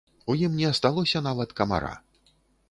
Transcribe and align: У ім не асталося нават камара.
У 0.33 0.35
ім 0.45 0.55
не 0.61 0.63
асталося 0.69 1.21
нават 1.27 1.55
камара. 1.61 1.93